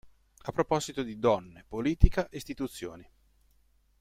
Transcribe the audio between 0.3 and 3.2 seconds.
A proposito di donne, politica, istituzioni".